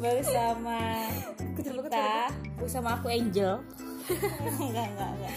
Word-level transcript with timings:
bersama 0.00 0.80
kita. 1.54 2.32
bersama 2.56 2.88
aku. 2.96 3.06
Angel. 3.12 3.60
Enggak 4.64 4.86
enggak 4.90 5.10
enggak. 5.12 5.34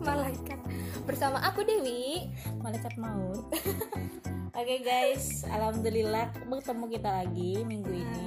Malaikat. 0.00 0.60
Bersama 1.04 1.38
aku 1.42 1.66
Dewi. 1.66 2.30
Malaikat 2.62 2.94
maut. 2.96 3.50
Oke 4.58 4.76
guys. 4.80 5.44
Alhamdulillah 5.44 6.32
bertemu 6.46 6.84
kita 6.88 7.10
lagi 7.12 7.52
minggu 7.60 7.92
ini. 7.92 8.26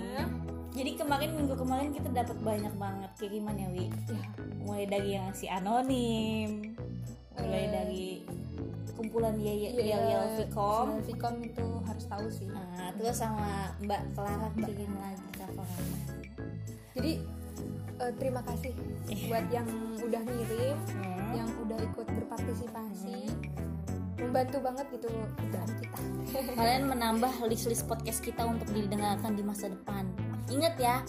Jadi 0.69 0.91
kemarin 0.95 1.33
minggu 1.33 1.55
kemarin 1.57 1.89
kita 1.89 2.13
dapat 2.13 2.37
banyak 2.37 2.73
banget. 2.77 3.11
Kiriman 3.17 3.55
ya 3.57 3.67
Wi? 3.71 3.89
Mulai 4.61 4.85
dari 4.85 5.09
yang 5.17 5.33
si 5.33 5.49
anonim. 5.49 6.75
Mulai 7.33 7.63
Eh. 7.65 7.71
dari 7.71 8.05
kumpulan 8.93 9.39
Yel 9.39 9.73
Iya, 9.73 9.95
Yel 9.95 10.03
Yel 10.05 10.25
Vicom 10.35 10.99
Vicom 11.07 11.35
itu 11.39 11.68
tahu 12.09 12.25
sih. 12.27 12.49
Nah, 12.49 12.89
terus 12.97 13.15
sama 13.15 13.71
Mbak 13.79 14.01
Clara 14.17 14.49
kirim 14.57 14.91
lagi 14.97 15.27
coveran 15.37 15.87
jadi 16.99 17.11
eh, 17.99 18.13
terima 18.19 18.41
kasih 18.43 18.73
buat 19.29 19.45
yang 19.53 19.67
udah 20.01 20.21
ngirim 20.25 20.77
Hmm. 20.99 21.31
yang 21.31 21.49
udah 21.63 21.77
ikut 21.77 22.07
berpartisipasi. 22.09 23.29
Membantu 24.19 24.57
banget 24.59 24.85
gitu 24.91 25.07
kerjaan 25.07 25.71
kita. 25.79 25.99
Kalian 26.59 26.83
menambah 26.91 27.33
list-list 27.47 27.87
podcast 27.87 28.19
kita 28.19 28.43
untuk 28.43 28.67
didengarkan 28.73 29.37
di 29.37 29.43
masa 29.45 29.71
depan. 29.71 30.09
Ingat 30.49 30.75
ya 30.75 31.05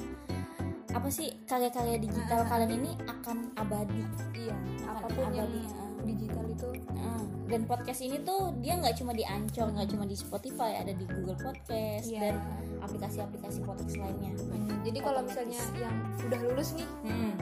apa 0.90 1.06
sih 1.06 1.30
karya-karya 1.46 2.02
digital 2.02 2.46
kalian 2.46 2.82
ini 2.82 2.92
akan 3.06 3.50
abadi. 3.56 4.02
Iya 4.34 4.54
Akan 4.86 4.94
apa 4.94 5.06
pun 5.10 5.26
yang 5.34 5.46
abadi, 5.48 5.58
ya. 5.64 5.89
Digital 6.04 6.44
itu. 6.48 6.68
Nah, 6.92 7.22
dan 7.50 7.62
podcast 7.66 8.00
ini 8.00 8.22
tuh 8.22 8.54
dia 8.62 8.78
nggak 8.78 8.96
cuma 9.00 9.12
di 9.12 9.24
Anchor 9.26 9.68
nggak 9.74 9.88
cuma 9.90 10.04
di 10.06 10.16
Spotify 10.16 10.78
ada 10.78 10.92
di 10.94 11.04
Google 11.08 11.38
Podcast 11.38 12.06
Iya. 12.08 12.20
dan 12.30 12.34
aplikasi-aplikasi 12.80 13.58
podcast 13.66 13.94
lainnya. 13.98 14.32
Hmm, 14.38 14.80
jadi 14.86 14.98
kalau 15.02 15.20
misalnya 15.26 15.60
yang 15.76 15.96
udah 16.24 16.40
lulus 16.46 16.72
nih 16.78 16.88
hmm. 17.04 17.32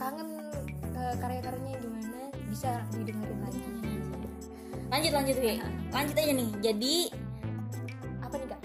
kangen 0.00 0.28
eh, 0.96 1.14
karya-karyanya 1.20 1.78
gimana? 1.78 2.18
Bisa 2.50 2.70
didengerin 2.94 3.38
lagi. 3.44 3.60
Lanjut 4.90 5.12
lanjut 5.12 5.36
Wi. 5.42 5.58
Lanjut 5.90 6.16
aja 6.16 6.32
nih. 6.32 6.50
Jadi 6.62 6.94
apa 8.22 8.34
nih 8.38 8.48
kak? 8.48 8.60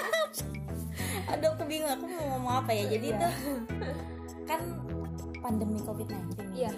Aduh 1.36 1.48
aku 1.54 1.62
bingung. 1.68 1.92
Aku 1.92 2.04
mau 2.08 2.24
ngomong 2.36 2.54
apa 2.64 2.70
ya? 2.72 2.84
Jadi 2.88 3.12
Iya. 3.14 3.20
tuh 3.20 3.32
kan 4.50 4.60
pandemi 5.40 5.78
covid-19 5.86 6.36
nih 6.52 6.66
iya 6.66 6.72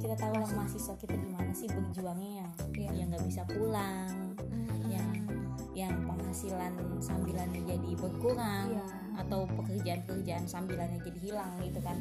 kita 0.00 0.16
tahu 0.16 0.34
lah 0.40 0.50
mahasiswa 0.56 0.94
kita 0.96 1.14
gimana 1.14 1.52
sih 1.52 1.68
berjuangnya 1.68 2.42
yang 2.42 2.50
Iya. 2.72 2.90
yang 2.96 3.06
nggak 3.12 3.24
bisa 3.28 3.42
pulang 3.44 4.32
yang 4.88 5.08
yang 5.76 5.94
penghasilan 6.08 6.72
sambilannya 6.98 7.62
jadi 7.68 7.90
berkurang 8.00 8.74
Iya. 8.74 8.86
atau 9.20 9.44
pekerjaan-pekerjaan 9.44 10.48
sambilannya 10.48 10.98
jadi 11.04 11.20
hilang 11.20 11.52
gitu 11.60 11.80
kan. 11.84 12.00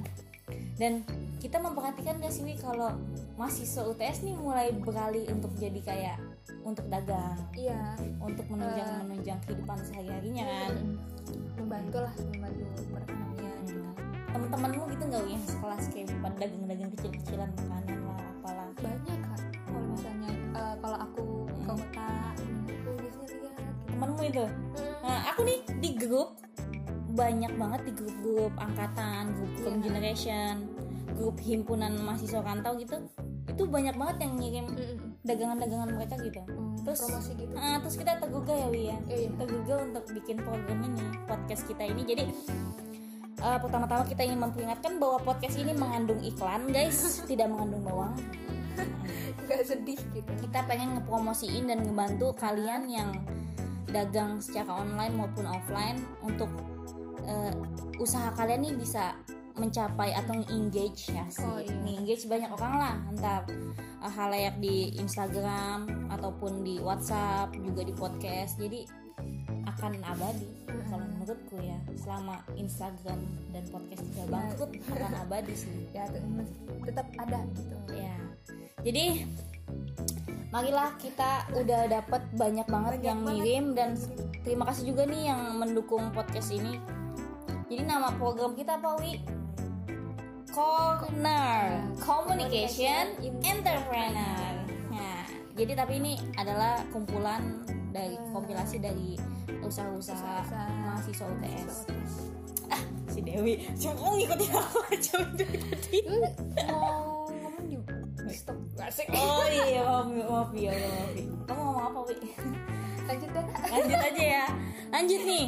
Dan 0.79 1.05
kita 1.37 1.61
memperhatikan 1.61 2.17
gak 2.17 2.33
sih 2.33 2.41
Wi, 2.41 2.57
kalau 2.57 2.95
mahasiswa 3.37 3.85
UTS 3.85 4.25
nih 4.25 4.33
mulai 4.33 4.73
beralih 4.73 5.27
untuk 5.29 5.51
jadi 5.59 5.77
kayak 5.83 6.17
untuk 6.65 6.87
dagang 6.89 7.37
iya. 7.53 7.93
untuk 8.17 8.47
menunjang 8.49 9.05
menunjang 9.05 9.39
kehidupan 9.45 9.77
sehari 9.85 10.09
harinya 10.09 10.43
kan 10.47 10.73
membantu 11.55 11.97
lah 12.03 12.13
membantu 12.17 12.65
perekonomian 12.89 13.48
teman-temanmu 14.29 14.83
gitu 14.89 15.03
nggak 15.05 15.23
yang 15.25 15.43
sekelas 15.43 15.83
kayak 15.89 16.07
pada 16.19 16.35
dagang-dagang 16.37 16.91
kecil-kecilan 16.93 17.49
makanan 17.55 17.99
lah 18.05 18.19
apalah 18.19 18.67
banyak 18.77 19.19
kak 19.19 19.41
kalau 19.63 19.81
misalnya 19.87 20.31
eh, 20.53 20.75
kalau 20.79 20.97
aku 20.99 21.23
ke 21.45 21.53
Hmm. 21.59 21.77
kota 21.77 22.09
aku 22.33 22.89
biasanya 22.97 23.35
lihat 23.37 23.55
gitu. 23.59 23.87
temanmu 23.87 24.21
itu 24.25 24.45
Nah, 24.99 25.19
aku 25.31 25.41
nih 25.41 25.59
di 25.79 25.89
grup 25.95 26.29
banyak 27.09 27.49
banget 27.57 27.81
di 27.81 27.91
grup-grup 27.93 28.53
angkatan, 28.55 29.33
grup. 29.33 29.51
Come 29.65 29.81
generation, 29.81 30.69
grup 31.17 31.41
himpunan 31.41 31.97
mahasiswa 31.97 32.37
rantau 32.39 32.77
gitu. 32.77 33.01
Itu 33.49 33.65
banyak 33.65 33.97
banget 33.97 34.17
yang 34.21 34.33
ngirim 34.37 34.65
Mm-mm. 34.69 34.97
dagangan-dagangan 35.25 35.89
mereka 35.97 36.15
gitu. 36.21 36.45
Hmm, 36.45 36.77
Terus 36.85 36.99
promosi 37.01 37.31
gitu 37.33 37.53
Ah, 37.57 37.81
terus 37.81 37.95
kita 37.97 38.21
tergugah 38.21 38.53
ya 38.53 38.67
Wi 38.69 38.81
ya. 38.85 38.97
Iya. 39.09 39.29
Tergugah 39.35 39.77
untuk 39.81 40.03
bikin 40.13 40.37
program 40.39 40.79
ini, 40.85 41.01
podcast 41.25 41.63
kita 41.65 41.83
ini. 41.83 42.01
Jadi 42.05 42.23
eh, 43.39 43.59
pertama-tama 43.59 44.03
kita 44.07 44.21
ingin 44.27 44.39
memperingatkan 44.39 44.99
bahwa 44.99 45.17
podcast 45.23 45.55
ini 45.59 45.71
mengandung 45.75 46.19
iklan, 46.23 46.69
guys, 46.69 46.99
tidak 47.29 47.47
mengandung 47.51 47.83
bawang. 47.83 48.15
nggak 49.49 49.61
sedih 49.65 49.99
gitu. 50.15 50.31
Kita 50.47 50.63
pengen 50.69 50.95
ngepromosiin 50.99 51.67
dan 51.67 51.83
ngebantu 51.83 52.31
kalian 52.37 52.87
yang 52.87 53.09
dagang 53.89 54.37
secara 54.39 54.85
online 54.85 55.17
maupun 55.17 55.49
offline 55.49 55.97
untuk 56.21 56.47
eh, 57.25 57.53
usaha 57.97 58.29
kalian 58.37 58.69
nih 58.69 58.75
bisa 58.77 59.17
mencapai 59.59 60.15
atau 60.15 60.39
engage 60.47 61.11
ya 61.11 61.27
sih. 61.27 61.43
Oh, 61.43 61.59
iya. 61.59 61.99
engage 61.99 62.25
banyak 62.25 62.47
orang 62.47 62.73
lah. 62.79 62.95
Entah 63.11 63.39
eh, 63.99 64.11
halayak 64.15 64.55
di 64.63 64.95
Instagram 64.95 66.09
ataupun 66.13 66.63
di 66.63 66.79
WhatsApp 66.79 67.51
juga 67.59 67.83
di 67.83 67.93
podcast. 67.93 68.55
Jadi 68.55 69.08
akan 69.79 70.03
abadi. 70.03 70.47
Kalau 70.67 71.07
menurutku 71.07 71.55
ya 71.63 71.79
selama 71.95 72.43
Instagram 72.59 73.19
dan 73.55 73.63
podcast 73.71 74.03
tidak 74.11 74.27
bangkrut 74.27 74.71
akan 74.91 75.13
abadi 75.23 75.53
sih. 75.55 75.87
Ya 75.95 76.03
te- 76.11 76.19
tetap 76.83 77.07
ada 77.15 77.39
gitu. 77.55 77.75
Ya 77.95 78.15
jadi 78.83 79.23
marilah 80.49 80.95
kita 80.97 81.45
udah 81.55 81.81
dapat 81.87 82.21
banyak 82.35 82.67
banget 82.67 82.93
Banyak 82.99 83.07
yang 83.07 83.19
banget. 83.23 83.33
ngirim 83.39 83.65
dan 83.77 83.89
terima 84.43 84.63
kasih 84.67 84.91
juga 84.91 85.05
nih 85.07 85.31
yang 85.31 85.41
mendukung 85.55 86.11
podcast 86.11 86.51
ini. 86.51 86.75
Jadi 87.69 87.85
nama 87.85 88.09
program 88.17 88.57
kita 88.57 88.81
apa 88.81 88.97
Wi? 88.99 89.21
Corner. 90.49 91.85
Communication 92.01 93.13
Entrepreneur. 93.21 94.53
Nah 94.89 95.21
jadi 95.53 95.71
tapi 95.77 96.01
ini 96.01 96.17
adalah 96.33 96.81
kumpulan 96.89 97.61
dari 97.93 98.17
kompilasi 98.33 98.81
dari 98.81 99.17
usaha-usaha 99.59 100.45
mahasiswa 100.81 101.25
UTS 101.27 101.75
ah 102.69 102.83
si 103.07 103.19
Dewi 103.21 103.65
cuma 103.75 104.13
ngikutin 104.13 104.51
aku 104.61 104.79
aja 104.87 105.15
tadi 105.33 105.97
mau 106.69 107.25
ngomong 107.27 107.65
di 107.65 108.35
stop 108.35 108.57
asik 108.77 109.09
Oh 109.09 109.45
iya 109.45 109.81
maaf 109.81 110.05
maaf 110.07 110.49
ya 110.53 110.69
maaf. 110.71 111.11
Kamu 111.49 111.61
ngomong 111.65 111.83
apa 111.89 111.99
Wi? 112.07 112.15
lanjut 113.09 113.29
deh 113.33 113.45
Lanjut 113.73 113.99
aja 113.99 114.23
ya. 114.37 114.45
Lanjut 114.93 115.21
nih. 115.25 115.45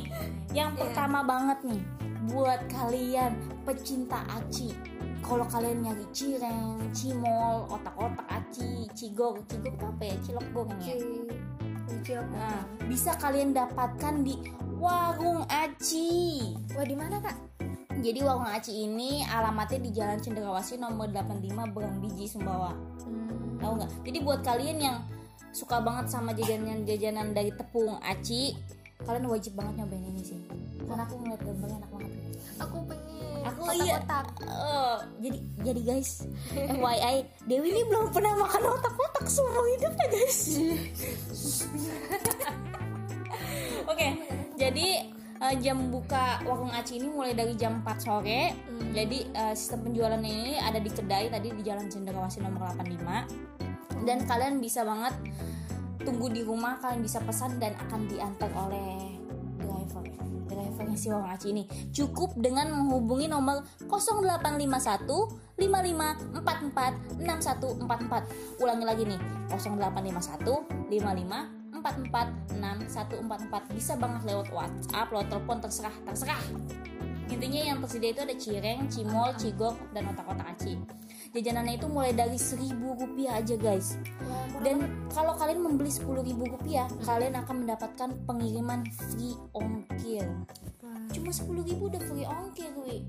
Yang 0.51 0.72
Iya. 0.73 0.79
pertama 0.81 1.19
banget 1.22 1.59
nih 1.62 1.81
buat 2.28 2.62
kalian 2.68 3.33
pecinta 3.63 4.25
aci. 4.33 4.73
Kalau 5.22 5.45
kalian 5.45 5.85
nyari 5.85 6.06
cireng, 6.09 6.81
cimol, 6.89 7.69
otak-otak 7.69 8.25
aci, 8.28 8.89
cigor 8.97 9.38
itu 9.38 9.56
apa 9.78 10.01
ya? 10.01 10.16
Cilok 10.25 10.47
goreng 10.50 10.81
ya. 10.81 10.97
Nah, 12.09 12.66
bisa 12.89 13.13
kalian 13.22 13.53
dapatkan 13.53 14.25
di 14.25 14.35
Warung 14.81 15.45
Aci. 15.45 16.41
wah 16.73 16.85
di 16.85 16.97
mana 16.97 17.22
kak 17.22 17.38
Jadi 18.01 18.19
Warung 18.25 18.50
Aci 18.50 18.89
ini 18.89 19.22
alamatnya 19.22 19.79
di 19.85 19.91
Jalan 19.94 20.17
Cendrawasih 20.17 20.81
nomor 20.81 21.13
85 21.13 21.69
Berang 21.69 22.01
Biji 22.01 22.25
Sumbawa. 22.25 22.73
hmm. 23.06 23.62
tahu 23.62 23.78
nggak 23.78 23.91
jadi 24.01 24.17
buat 24.25 24.41
kalian 24.41 24.78
yang 24.81 24.97
suka 25.51 25.84
banget 25.84 26.07
sama 26.07 26.31
jajanan-jajanan 26.31 27.35
dari 27.35 27.51
tepung 27.51 28.00
aci 28.00 28.56
kalian 29.03 29.28
wajib 29.28 29.53
banget 29.59 29.83
nyobain 29.83 30.06
ini 30.07 30.23
sih 30.23 30.39
karena 30.88 31.03
aku 31.03 31.19
ngeliat 31.19 31.41
gambarnya 31.44 31.78
enak 31.83 31.91
banget 31.91 32.12
pengen 33.71 33.81
aku 33.81 33.87
iya. 33.87 33.97
otak 34.03 34.27
Eh, 34.51 34.97
jadi 35.23 35.39
jadi 35.63 35.81
guys 35.81 36.12
FYI 36.53 37.15
Dewi 37.47 37.68
ini 37.71 37.81
belum 37.88 38.12
pernah 38.12 38.33
makan 38.35 38.62
otak-otak 38.77 39.25
seumur 39.25 39.65
hidupnya 39.73 40.07
guys. 40.12 40.39
Oke 43.91 44.07
jadi 44.59 44.88
eh, 45.41 45.56
jam 45.63 45.89
buka 45.89 46.44
warung 46.45 46.69
aci 46.75 47.01
ini 47.01 47.07
mulai 47.09 47.33
dari 47.33 47.57
jam 47.57 47.81
4 47.81 48.06
sore. 48.06 48.53
Hmm. 48.53 48.91
jadi 48.94 49.19
eh, 49.31 49.53
sistem 49.56 49.89
penjualan 49.89 50.21
ini 50.21 50.59
ada 50.59 50.77
di 50.77 50.91
kedai 50.91 51.31
tadi 51.31 51.50
di 51.56 51.62
Jalan 51.63 51.88
Cendrawasih 51.88 52.44
nomor 52.44 52.75
85 52.75 54.06
dan 54.06 54.25
kalian 54.25 54.57
bisa 54.59 54.81
banget 54.81 55.13
tunggu 56.01 56.33
di 56.33 56.41
rumah 56.41 56.81
kalian 56.81 57.06
bisa 57.06 57.21
pesan 57.21 57.62
dan 57.62 57.77
akan 57.77 58.09
diantar 58.09 58.50
oleh 58.57 59.11
drivernya 60.91 60.99
si 60.99 61.07
aci 61.09 61.47
ini. 61.55 61.63
Cukup 61.91 62.35
dengan 62.35 62.71
menghubungi 62.71 63.27
nomor 63.31 63.63
0851 63.88 65.07
5544 65.55 67.21
6144 67.21 68.61
ulangi 68.61 68.85
lagi 68.85 69.03
nih 69.07 69.19
0851 69.53 70.91
55 70.91 71.71
44 71.81 72.59
6144 72.59 73.77
bisa 73.77 73.95
banget 73.97 74.21
lewat 74.27 74.47
WhatsApp 74.53 75.07
lewat 75.09 75.27
telepon 75.31 75.57
terserah 75.61 75.95
terserah. 76.05 76.43
Intinya 77.31 77.63
yang 77.63 77.79
tersedia 77.79 78.11
itu 78.11 78.21
ada 78.27 78.35
cireng, 78.35 78.91
cimol, 78.91 79.31
cigok, 79.39 79.79
dan 79.95 80.03
otak-otak 80.11 80.51
aci. 80.51 80.75
Jajanannya 81.31 81.79
itu 81.79 81.88
mulai 81.88 82.11
dari 82.11 82.35
seribu 82.35 82.91
rupiah 82.99 83.39
aja 83.39 83.55
guys. 83.55 83.95
Dan 84.59 85.07
kalau 85.15 85.39
kalian 85.39 85.63
membeli 85.63 85.88
sepuluh 85.88 86.27
ribu 86.27 86.43
rupiah 86.43 86.91
kalian 87.07 87.39
akan 87.39 87.63
mendapatkan 87.63 88.09
pengiriman 88.27 88.83
free 88.91 89.39
ongkir 89.55 90.27
cuma 91.21 91.29
sepuluh 91.29 91.62
ribu 91.62 91.85
udah 91.85 92.01
free 92.01 92.25
ongkir 92.25 92.73
wi. 92.81 93.06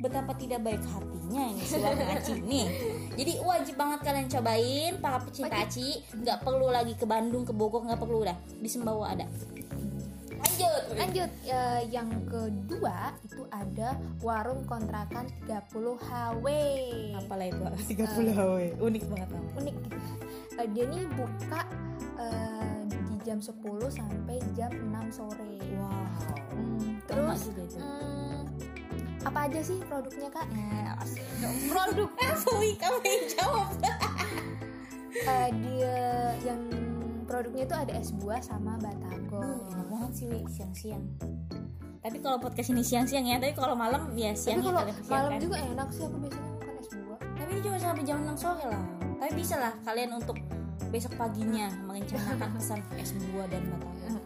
Betapa 0.00 0.32
tidak 0.34 0.64
baik 0.64 0.82
hatinya 0.82 1.42
ini 1.52 1.62
si 1.62 1.78
warna 1.78 2.18
aci 2.18 2.34
nih 2.42 2.66
jadi 3.14 3.32
wajib 3.44 3.78
banget 3.78 4.00
kalian 4.02 4.26
cobain 4.26 4.92
para 4.98 5.20
pecinta 5.20 5.56
aci. 5.60 6.00
Nggak 6.16 6.38
perlu 6.42 6.66
lagi 6.72 6.96
ke 6.96 7.04
Bandung 7.04 7.44
ke 7.44 7.52
Bogor 7.52 7.84
nggak 7.84 8.00
perlu 8.00 8.24
udah. 8.24 8.36
Di 8.58 8.68
Sembawa 8.72 9.12
ada. 9.12 9.28
Lanjut. 10.42 10.82
Lanjut. 10.98 11.30
Ya, 11.46 11.86
yang 11.86 12.10
kedua 12.26 13.14
itu 13.22 13.46
ada 13.52 13.94
warung 14.24 14.66
kontrakan 14.66 15.30
30 15.46 15.96
HW. 16.02 16.46
apalah 17.20 17.46
itu? 17.46 17.62
30 17.94 18.32
HW 18.34 18.56
unik 18.80 19.02
banget. 19.06 19.28
Namanya 19.30 19.54
Unik 19.60 19.76
gitu. 19.86 19.98
Eh, 20.58 20.68
dia 20.72 20.84
nih 20.90 21.04
buka 21.14 21.60
di 22.22 22.61
jam 23.32 23.40
10 23.40 23.88
sampai 23.88 24.36
jam 24.52 24.68
6 24.68 25.16
sore. 25.16 25.56
wow 25.80 26.04
Hmm, 26.52 27.00
terus 27.08 27.48
juga 27.48 27.64
itu 27.64 27.76
hmm, 27.80 28.44
apa 29.24 29.38
aja 29.48 29.60
sih 29.64 29.80
produknya 29.88 30.28
kak? 30.28 30.44
Eh, 30.52 31.00
asik 31.00 31.24
dong. 31.40 31.56
produk 31.72 32.10
Wi 32.60 32.76
kamu 32.76 32.98
yang 33.00 33.24
jawab 33.32 33.72
Eh, 35.12 35.48
dia 35.64 35.96
yang 36.44 36.60
produknya 37.24 37.64
itu 37.64 37.76
ada 37.88 37.92
es 37.96 38.12
buah 38.12 38.40
sama 38.44 38.76
batagor. 38.84 39.40
Duh, 39.40 39.64
enak 39.72 39.86
banget 39.88 40.12
sih 40.12 40.28
siang-siang 40.52 41.04
tapi 42.02 42.18
kalau 42.18 42.34
podcast 42.42 42.74
ini 42.74 42.82
siang-siang 42.82 43.22
ya 43.22 43.38
tapi 43.38 43.54
kalau 43.54 43.78
malam 43.78 44.10
ya 44.18 44.34
Tapi 44.34 44.42
siang 44.42 44.58
ya 44.58 44.74
kalau 44.74 44.82
malam 45.06 45.32
juga 45.38 45.56
enak 45.62 45.88
sih 45.94 46.02
aku 46.02 46.18
biasanya 46.18 46.50
makan 46.58 46.74
es 46.82 46.90
buah. 46.98 47.18
tapi 47.38 47.50
ini 47.54 47.60
cuma 47.62 47.76
sampai 47.78 48.02
jam 48.02 48.18
6 48.26 48.42
sore 48.42 48.64
lah 48.66 48.84
tapi 49.22 49.32
bisa 49.38 49.54
lah 49.62 49.72
kalian 49.86 50.10
untuk 50.18 50.34
besok 50.92 51.16
paginya 51.16 51.72
merencanakan 51.88 52.52
pesan 52.60 52.80
es 53.00 53.16
buah 53.32 53.48
dan 53.48 53.64
batagor 53.72 54.20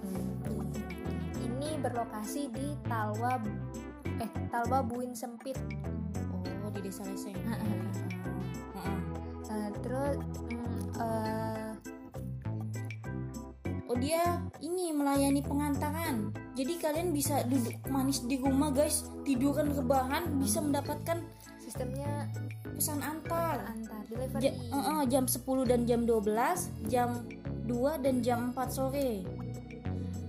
Ini 1.39 1.79
berlokasi 1.79 2.51
di 2.51 2.75
Talwa 2.91 3.39
eh 4.19 4.31
Talwa 4.51 4.83
Buin 4.83 5.15
Sempit. 5.15 5.55
oh 6.67 6.71
di 6.75 6.81
desa 6.83 7.07
leseng. 7.07 7.39
Heeh. 7.39 7.87
Eh, 9.57 9.71
terus 9.81 10.21
mm, 10.53 10.83
eh, 11.01 11.73
oh 13.89 13.97
dia 13.97 14.43
ini 14.61 14.93
melayani 14.93 15.41
pengantaran 15.41 16.35
jadi 16.53 16.77
kalian 16.77 17.15
bisa 17.15 17.41
duduk 17.49 17.79
manis 17.89 18.21
di 18.27 18.37
rumah 18.37 18.69
guys 18.75 19.09
tiduran 19.25 19.73
rebahan 19.73 20.37
bisa 20.37 20.61
mendapatkan 20.61 21.25
sistemnya 21.63 22.29
pesan 22.77 23.01
antar 23.01 23.65
antar 23.65 24.01
delivery. 24.07 24.43
Ja- 24.43 24.53
eh, 24.53 24.77
eh, 24.93 25.03
jam 25.09 25.25
10 25.25 25.65
dan 25.65 25.81
jam 25.85 26.05
12 26.05 26.69
jam 26.87 27.25
2 27.65 27.97
dan 27.99 28.21
jam 28.21 28.53
4 28.53 28.69
sore 28.69 29.25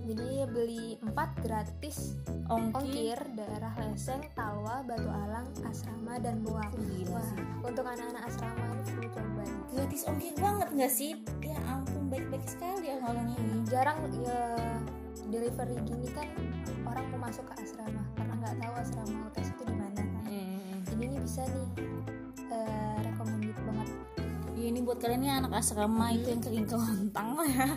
Jadi 0.02 0.24
beli 0.48 0.96
4 1.04 1.12
gratis 1.38 2.16
ongkir 2.48 2.72
ongkir 2.72 3.18
daerah 3.36 3.76
Leseng, 3.76 4.24
Talwa, 4.32 4.80
Batu 4.80 5.04
Alang, 5.04 5.44
Asrama 5.60 6.16
dan. 6.16 6.40
Gila 6.40 6.56
Wah, 7.12 7.20
sih. 7.22 7.44
untuk 7.60 7.84
anak-anak 7.84 8.24
asrama 8.24 8.64
ini 8.72 8.82
perlu 8.88 9.08
cobain. 9.12 9.52
gratis 9.68 10.02
ongkir 10.08 10.32
banget 10.40 10.68
nggak 10.72 10.88
sih 10.90 11.12
ya 11.44 11.60
ampun 11.68 12.08
baik-baik 12.08 12.40
sekali 12.48 12.88
orang 12.98 13.28
ini 13.30 13.68
Jarang 13.68 14.00
ya 14.16 14.40
delivery 15.28 15.76
gini 15.84 16.08
kan 16.08 16.24
orang 16.82 17.04
mau 17.12 17.28
masuk 17.28 17.44
ke 17.44 17.60
asrama 17.60 18.00
karena 18.16 18.32
nggak 18.34 18.54
tahu 18.56 18.72
asrama 18.80 19.16
UTS 19.28 19.48
itu 19.52 19.62
di 19.62 19.74
mana 19.76 20.00
kan. 20.00 20.24
Jadi 20.88 21.02
ini 21.04 21.18
bisa 21.20 21.42
nih 21.44 21.66
buat 24.88 25.04
kalian 25.04 25.20
nih 25.20 25.44
anak 25.44 25.60
asrama 25.60 26.16
itu 26.16 26.32
yang 26.32 26.40
kering 26.40 26.64
kelontang 26.64 27.36
lah 27.36 27.44
ya. 27.60 27.76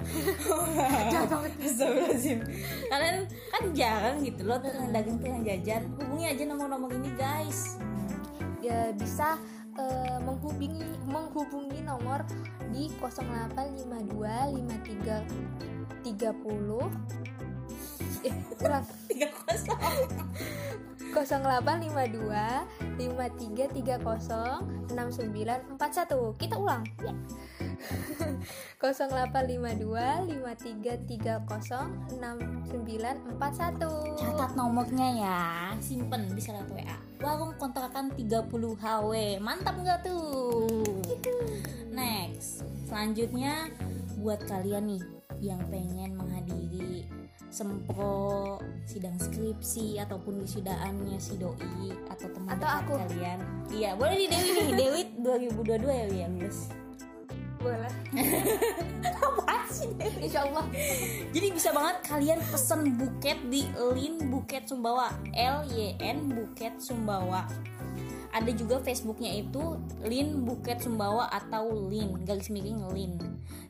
Astagfirullahaladzim. 1.11 2.39
Kalian 2.87 3.27
kan 3.27 3.63
jarang 3.75 4.23
gitu 4.23 4.47
loh 4.47 4.55
tukang 4.63 4.95
dagang 4.95 5.19
tukang 5.19 5.43
jajan. 5.43 5.91
Hubungi 5.99 6.31
aja 6.31 6.47
nomor-nomor 6.47 6.87
ini 6.95 7.11
guys. 7.19 7.75
Ya 8.63 8.95
bisa 8.95 9.35
eh, 9.75 10.23
menghubungi 10.23 10.87
menghubungi 11.03 11.83
nomor 11.83 12.23
di 12.71 12.87
0852 12.95 14.55
53 16.07 16.07
30 16.07 16.15
eh 18.23 18.35
Tiga 19.11 19.27
kosong. 19.35 19.81
0852 21.11 22.95
5330 22.97 24.81
6941 24.91 26.35
kita 26.39 26.55
ulang. 26.57 26.83
Ya. 27.03 27.13
0852 28.79 30.29
5330 30.29 32.17
6941 32.17 34.17
Catat 34.21 34.53
nomornya 34.57 35.07
ya, 35.17 35.73
simpen 35.81 36.29
bisa 36.33 36.53
lewat 36.53 36.69
WA. 36.73 36.97
Warung 37.21 37.53
kontrakan 37.61 38.11
30 38.13 38.75
HW. 38.77 39.39
Mantap 39.41 39.75
nggak 39.77 40.03
tuh? 40.05 40.93
Next, 41.93 42.63
selanjutnya 42.89 43.69
buat 44.21 44.45
kalian 44.45 44.85
nih 44.97 45.03
yang 45.41 45.61
pengen 45.73 46.13
menghadiri 46.13 47.09
sempro 47.51 48.57
sidang 48.87 49.19
skripsi 49.19 49.99
ataupun 49.99 50.39
wisudaannya 50.39 51.19
si 51.19 51.35
doi 51.35 51.91
atau 52.07 52.27
teman 52.31 52.55
Atau 52.55 52.69
aku. 52.71 52.93
kalian. 52.95 53.39
Iya, 53.67 53.93
boleh 53.93 54.15
di 54.15 54.25
Dewi 54.25 54.49
nih. 54.55 54.67
Dewi 54.73 55.01
2022 55.19 55.83
ya 55.85 56.05
Wi, 56.07 56.19
lulus. 56.31 56.59
boleh 57.61 57.93
Apaan 59.21 59.63
sih 59.69 59.93
Dewi? 59.93 60.25
Insya 60.25 60.49
Allah 60.49 60.65
Jadi 61.29 61.47
bisa 61.53 61.69
banget 61.69 62.01
kalian 62.09 62.41
pesen 62.49 62.97
buket 62.97 63.37
di 63.53 63.69
Lin 63.93 64.33
Buket 64.33 64.65
Sumbawa 64.65 65.13
L 65.29 65.69
Y 65.69 65.93
N 66.01 66.33
Buket 66.33 66.81
Sumbawa 66.81 67.45
ada 68.31 68.51
juga 68.55 68.79
Facebooknya 68.79 69.31
itu 69.35 69.75
Lin 70.07 70.47
Buket 70.47 70.79
Sumbawa 70.79 71.27
atau 71.31 71.87
Lin 71.91 72.23
garis 72.23 72.47
miring 72.47 72.87
Lin. 72.95 73.13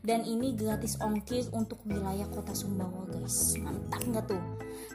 Dan 0.02 0.26
ini 0.26 0.54
gratis 0.54 0.98
ongkir 1.02 1.46
untuk 1.54 1.82
wilayah 1.86 2.26
kota 2.30 2.54
Sumbawa 2.54 3.06
guys. 3.10 3.58
Mantap 3.58 4.02
nggak 4.06 4.26
tuh? 4.30 4.42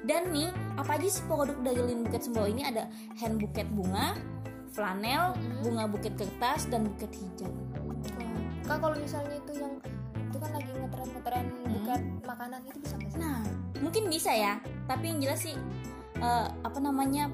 Dan 0.06 0.30
nih 0.30 0.50
apa 0.78 0.98
aja 0.98 1.06
sih 1.10 1.22
produk 1.26 1.58
dari 1.62 1.82
Lin 1.82 2.06
Buket 2.06 2.22
Sumbawa 2.30 2.46
ini? 2.46 2.62
Ada 2.62 2.86
hand 3.18 3.42
buket 3.42 3.66
bunga 3.74 4.14
flanel 4.76 5.32
bunga 5.64 5.88
buket 5.88 6.14
kertas 6.14 6.68
dan 6.68 6.86
buket 6.86 7.10
hijau. 7.16 7.50
Kak 8.66 8.82
kalau 8.82 8.98
misalnya 8.98 9.38
itu 9.38 9.52
yang 9.62 9.74
itu 10.26 10.36
kan 10.42 10.50
lagi 10.52 10.70
ngetren-ngetren 10.74 11.46
bukan 11.70 12.00
makanan 12.26 12.60
itu 12.66 12.78
bisa 12.82 12.94
nggak 12.98 13.10
sih? 13.14 13.18
Nah, 13.22 13.38
mungkin 13.78 14.04
bisa 14.10 14.30
ya. 14.34 14.58
Tapi 14.90 15.04
yang 15.10 15.18
jelas 15.22 15.40
sih 15.46 15.56
eh, 16.18 16.46
apa 16.50 16.78
namanya 16.82 17.30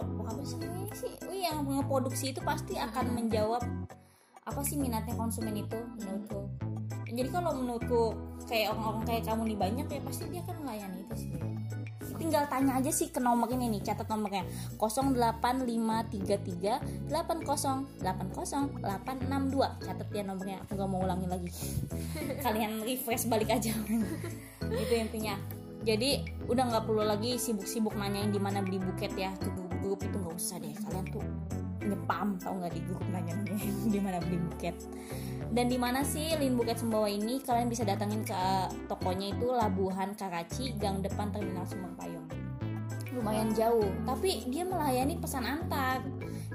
apa 0.00 0.42
sih? 0.46 0.56
Wih, 1.28 1.44
yang 1.44 1.60
ngeproduksi 1.66 2.32
itu 2.32 2.40
pasti 2.40 2.80
akan 2.80 3.12
menjawab 3.12 3.60
apa 4.42 4.58
sih 4.66 4.74
minatnya 4.74 5.14
konsumen 5.14 5.54
itu 5.54 5.78
menurutku. 5.98 6.50
Jadi 7.12 7.28
kalau 7.28 7.52
menurutku 7.52 8.16
kayak 8.48 8.72
orang-orang 8.74 9.04
kayak 9.04 9.22
kamu 9.28 9.42
nih 9.52 9.58
banyak 9.58 9.86
ya 9.86 10.00
pasti 10.00 10.24
dia 10.32 10.40
akan 10.42 10.56
melayani 10.64 10.98
itu 11.04 11.14
sih. 11.14 11.30
Tinggal 12.12 12.44
tanya 12.46 12.78
aja 12.78 12.92
sih 12.94 13.10
ke 13.10 13.18
nomor 13.18 13.50
ini 13.50 13.66
nih, 13.72 13.82
catat 13.82 14.06
nomornya 14.06 14.46
08533 14.78 17.10
8080862. 17.10 19.82
Catat 19.82 20.08
ya 20.12 20.22
nomornya, 20.22 20.62
aku 20.62 20.78
gak 20.78 20.90
mau 20.90 21.02
ulangin 21.02 21.30
lagi. 21.32 21.50
Kalian 22.44 22.84
refresh 22.86 23.26
balik 23.26 23.50
aja. 23.50 23.74
itu 24.82 24.94
intinya. 24.94 25.34
Jadi 25.82 26.22
udah 26.46 26.64
nggak 26.70 26.84
perlu 26.86 27.02
lagi 27.02 27.34
sibuk-sibuk 27.38 27.98
nanyain 27.98 28.30
di 28.30 28.38
mana 28.38 28.62
beli 28.62 28.78
buket 28.78 29.10
ya 29.18 29.34
ke 29.34 29.50
grup-grup 29.50 30.00
itu 30.06 30.16
nggak 30.16 30.34
usah 30.38 30.56
deh. 30.62 30.74
Kalian 30.78 31.06
tuh 31.10 31.24
nyepam 31.82 32.38
tau 32.38 32.54
nggak 32.54 32.72
di 32.78 32.80
grup 32.86 33.02
nanya 33.10 33.34
di 33.94 33.98
mana 33.98 34.22
beli 34.22 34.38
buket. 34.38 34.74
Dan 35.52 35.68
di 35.68 35.76
mana 35.76 36.00
sih 36.00 36.32
Lin 36.40 36.56
Buket 36.56 36.80
Sumbawa 36.80 37.12
ini 37.12 37.36
kalian 37.44 37.68
bisa 37.68 37.84
datangin 37.84 38.24
ke 38.24 38.40
tokonya 38.88 39.36
itu 39.36 39.52
Labuhan 39.52 40.16
Karaci, 40.16 40.72
Gang 40.80 41.04
Depan 41.04 41.28
Terminal 41.28 41.68
Sumber 41.68 41.92
Payung. 41.92 42.24
Lumayan 43.12 43.52
jauh, 43.52 43.84
tapi 44.08 44.48
dia 44.48 44.64
melayani 44.64 45.20
pesan 45.20 45.44
antar. 45.44 46.00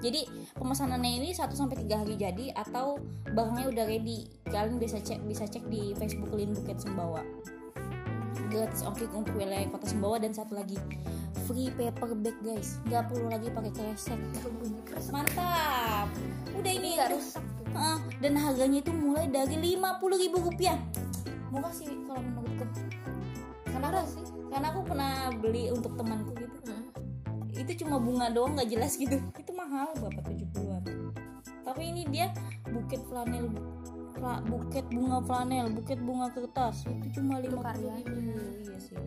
Jadi 0.02 0.26
pemesanannya 0.58 1.22
ini 1.22 1.30
1 1.30 1.54
sampai 1.54 1.86
3 1.86 2.02
hari 2.02 2.18
jadi 2.18 2.58
atau 2.58 2.98
barangnya 3.30 3.70
udah 3.70 3.86
ready. 3.86 4.26
Kalian 4.50 4.82
bisa 4.82 4.98
cek 4.98 5.22
bisa 5.30 5.46
cek 5.46 5.70
di 5.70 5.94
Facebook 5.94 6.34
Lin 6.34 6.58
Buket 6.58 6.82
Sumbawa. 6.82 7.22
Gratis 8.48 8.82
ongkir 8.88 9.12
untuk 9.12 9.36
wilayah 9.36 9.68
kota 9.68 9.92
Sumbawa 9.92 10.18
dan 10.24 10.32
satu 10.32 10.56
lagi 10.56 10.80
free 11.46 11.72
paper 11.76 12.16
bag 12.16 12.38
guys. 12.42 12.80
Nggak 12.88 13.12
perlu 13.12 13.28
lagi 13.28 13.48
pakai 13.52 13.72
kresek. 13.76 14.20
Mantap. 15.12 16.08
Udah 16.56 16.72
ini 16.72 16.98
nggak 16.98 17.12
rusak 17.14 17.44
Heeh, 17.68 18.00
dan 18.24 18.34
harganya 18.40 18.80
itu 18.82 18.92
mulai 18.96 19.28
dari 19.30 19.78
50.000 19.78 20.34
rupiah. 20.34 20.80
Murah 21.52 21.74
sih 21.76 21.86
kalau 22.08 22.24
menurutku. 22.24 22.66
Karena 23.68 23.88
aku, 23.92 24.08
sih. 24.10 24.24
Karena 24.50 24.68
aku 24.74 24.82
pernah 24.88 25.14
beli 25.36 25.64
untuk 25.70 25.94
temanku 26.00 26.32
gitu. 26.36 26.58
Hmm. 26.68 26.90
itu 27.58 27.84
cuma 27.84 27.98
bunga 27.98 28.30
doang 28.32 28.56
nggak 28.56 28.70
jelas 28.70 28.96
gitu. 28.96 29.20
Itu 29.38 29.52
mahal 29.54 29.92
berapa? 30.00 30.22
70-an 30.26 31.08
tapi 31.68 31.92
ini 31.92 32.08
dia 32.08 32.32
buket 32.72 33.04
flanel 33.12 33.52
buket 34.22 34.86
bunga 34.90 35.18
flanel 35.24 35.66
buket 35.72 36.00
bunga 36.02 36.28
kertas. 36.34 36.84
Itu 36.86 37.22
cuma 37.22 37.40
lima 37.40 37.60
puluh 37.60 37.66
karyanya. 37.66 38.04
iya 38.62 38.78
sih. 38.82 38.98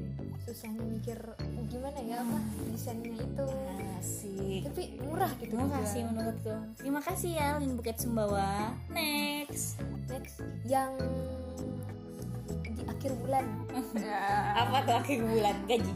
Susahnya 0.47 0.83
mikir 0.83 1.19
oh, 1.21 1.65
gimana 1.71 1.99
ya 2.03 2.23
apa 2.23 2.39
desainnya 2.73 3.19
itu? 3.19 3.47
Asik 4.01 4.61
tapi 4.71 4.83
murah 5.03 5.33
gitu 5.39 5.53
terima 5.53 5.67
dijual. 5.67 5.79
kasih 5.83 6.01
menurutku. 6.07 6.55
Terima 6.79 7.01
kasih 7.03 7.31
ya 7.37 7.49
Lin 7.61 7.73
buket 7.77 7.97
sumbawa. 8.01 8.75
Next. 8.91 9.81
Next 10.09 10.43
yang 10.67 10.93
di 12.75 12.83
akhir 12.87 13.13
bulan. 13.21 13.45
Apa 14.63 14.77
tuh 14.87 14.97
akhir 14.97 15.19
bulan? 15.23 15.57
Gaji. 15.69 15.93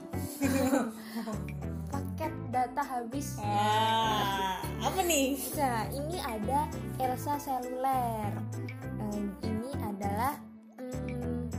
Paket 1.95 2.33
data 2.51 2.83
habis. 2.83 3.39
Ah, 3.39 4.59
apa 4.83 5.01
nih? 5.07 5.39
Nah 5.55 5.87
ini 5.95 6.19
ada 6.19 6.67
Elsa 6.99 7.39
seluler 7.39 8.35
Eh, 9.13 9.29
ini 9.45 9.71
adalah 9.83 10.35
hmm, 10.81 11.53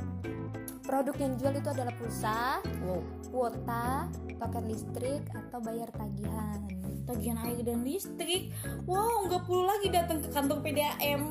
produk 0.81 1.15
yang 1.21 1.31
dijual 1.37 1.55
itu 1.57 1.69
adalah 1.69 1.93
pulsa 1.97 2.61
wow. 2.85 3.01
kuota 3.29 4.09
paket 4.35 4.63
listrik 4.65 5.23
atau 5.31 5.59
bayar 5.61 5.89
tagihan. 5.93 6.59
Tagihan 7.05 7.37
air 7.45 7.61
dan 7.61 7.85
listrik. 7.85 8.49
Wow 8.89 9.29
nggak 9.29 9.41
perlu 9.45 9.63
lagi 9.69 9.87
datang 9.93 10.19
ke 10.25 10.29
kantor 10.33 10.59
PDAM 10.65 11.21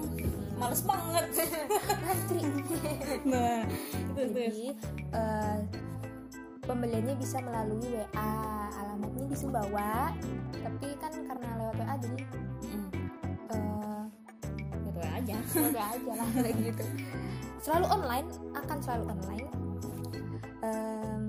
males 0.55 0.83
banget. 0.87 1.27
Antri 2.11 2.43
nah 3.31 3.67
jadi 4.15 4.71
eh, 5.11 5.59
pembeliannya 6.65 7.15
bisa 7.21 7.39
melalui 7.45 7.93
WA 7.93 8.33
alamatnya 8.81 9.27
di 9.29 9.37
Sumbawa 9.37 10.15
tapi 10.65 10.89
kan 10.97 11.13
karena 11.13 11.49
lewat 11.61 11.77
WA 11.77 11.95
jadi 12.01 12.17
aja 15.35 15.51
lewat 15.59 15.75
WA 15.75 15.87
aja 15.99 16.13
lah 16.15 16.29
kayak 16.39 16.57
gitu. 16.63 16.85
Selalu 17.65 17.87
online 17.91 18.29
akan 18.55 18.79
selalu 18.83 19.05
online. 19.11 19.49
Em, 20.65 21.23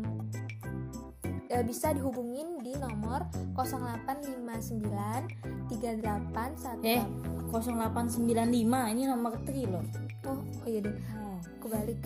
eh, 1.51 1.63
bisa 1.63 1.91
dihubungin 1.91 2.59
di 2.63 2.73
nomor 2.77 3.27
0859 3.57 5.27
381 5.71 6.79
eh 6.83 7.03
0895 7.51 8.91
ini 8.93 9.03
nomor 9.07 9.33
tri 9.43 9.63
loh. 9.65 9.83
Oh, 10.25 10.39
oh 10.41 10.67
iya 10.67 10.79
deh. 10.83 10.95
Oh. 10.95 11.39
kebalik 11.65 11.97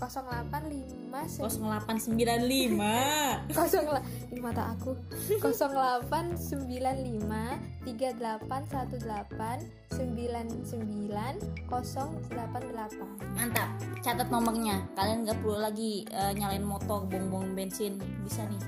085 0.00 1.42
0895 1.42 3.50
kosong 3.52 3.86
lah 3.90 4.00
ini 4.32 4.40
mata 4.40 4.72
aku. 4.72 4.96
0895 5.40 7.84
3818 7.84 9.92
99 9.92 11.68
088 11.68 13.36
mantap. 13.36 13.68
Catat 14.00 14.32
nomornya. 14.32 14.80
Kalian 14.96 15.28
nggak 15.28 15.36
perlu 15.44 15.60
lagi 15.60 16.08
eh, 16.08 16.32
nyalain 16.36 16.64
motor 16.64 17.04
bong-bong 17.06 17.52
bensin. 17.52 18.00
Bisa 18.24 18.48
nih 18.48 18.60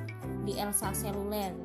di 0.44 0.60
Elsa 0.60 0.92
seluler 0.92 1.56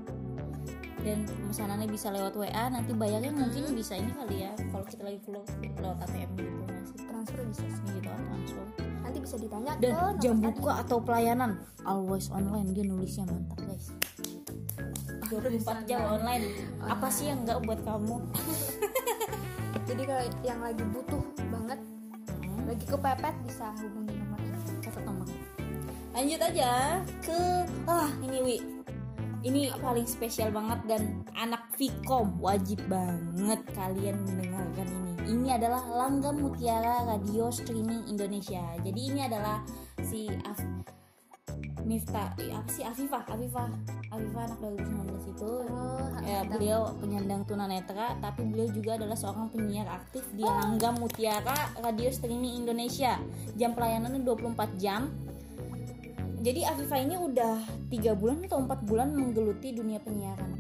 dan 1.03 1.23
pemesanannya 1.23 1.87
bisa 1.87 2.11
lewat 2.11 2.33
WA 2.35 2.65
nanti 2.71 2.91
bayarnya 2.91 3.31
mungkin 3.31 3.71
bisa 3.71 3.95
ini 3.95 4.11
kali 4.11 4.47
ya 4.47 4.51
kalau 4.71 4.85
kita 4.85 5.01
lagi 5.07 5.19
keluar 5.23 5.45
lewat 5.79 5.97
ATM 6.07 6.29
gitu 6.35 6.59
masih 6.67 6.97
transfer 7.07 7.39
bisa 7.47 7.63
sih. 7.63 7.89
gitu 7.95 8.09
langsung. 8.09 8.67
Nanti 8.99 9.17
bisa 9.23 9.35
ditanya 9.39 9.71
dan 9.79 9.91
ke 9.95 10.07
jam 10.21 10.35
buka 10.43 10.71
atau 10.85 10.97
pelayanan 10.99 11.51
always 11.87 12.27
online 12.29 12.75
dia 12.75 12.85
nulisnya 12.85 13.25
mantap 13.27 13.59
guys. 13.63 13.87
24 15.29 15.89
jam 15.89 16.01
online. 16.09 16.45
Apa 16.83 17.07
sih 17.13 17.29
yang 17.29 17.45
nggak 17.45 17.61
buat 17.63 17.79
kamu? 17.85 18.15
Jadi 19.89 20.03
kalau 20.05 20.25
yang 20.45 20.59
lagi 20.61 20.83
butuh 20.85 21.21
banget 21.49 21.79
lagi 22.69 22.85
kepepet 22.85 23.35
bisa 23.49 23.73
hubungi 23.81 24.13
nomor 24.13 24.37
ini 24.45 24.77
catat 24.77 25.01
nomor 25.01 25.25
lanjut 26.13 26.41
aja 26.53 27.01
ke 27.25 27.65
ah 27.89 28.09
ini 28.21 28.37
wi 28.45 28.57
ini 29.43 29.71
paling 29.79 30.03
spesial 30.03 30.51
banget 30.51 30.79
dan 30.87 31.23
anak 31.39 31.71
Vkom 31.79 32.35
wajib 32.43 32.83
banget 32.91 33.59
kalian 33.71 34.19
mendengarkan 34.27 34.87
ini. 34.87 35.13
Ini 35.29 35.47
adalah 35.61 35.83
Langgam 35.87 36.41
Mutiara 36.43 37.07
Radio 37.07 37.47
Streaming 37.47 38.09
Indonesia. 38.11 38.75
Jadi 38.83 38.99
ini 38.99 39.23
adalah 39.23 39.63
si 40.03 40.27
Af 40.43 40.59
Mifta 41.87 42.35
eh, 42.37 42.51
apa 42.51 42.69
sih? 42.69 42.83
Afifah 42.83 43.23
Afifah 43.25 43.69
Afifah 44.11 44.41
anak 44.45 44.59
2019 44.61 45.31
itu. 45.31 45.51
Oh, 45.71 46.11
ya, 46.21 46.43
beliau 46.45 46.91
penyandang 46.99 47.47
tunanetra 47.47 48.19
tapi 48.19 48.43
beliau 48.45 48.69
juga 48.75 48.99
adalah 48.99 49.15
seorang 49.15 49.47
penyiar 49.49 49.87
aktif 49.87 50.27
di 50.35 50.43
Langgam 50.43 50.99
Mutiara 50.99 51.71
Radio 51.79 52.11
Streaming 52.11 52.59
Indonesia. 52.59 53.15
Jam 53.55 53.71
pelayanannya 53.73 54.21
24 54.21 54.75
jam 54.75 55.07
jadi 56.39 56.71
Afifah 56.71 56.99
ini 57.03 57.15
udah 57.19 57.59
tiga 57.91 58.15
bulan 58.15 58.47
atau 58.47 58.63
empat 58.63 58.79
bulan 58.87 59.11
menggeluti 59.11 59.75
dunia 59.75 59.99
penyiaran 59.99 60.59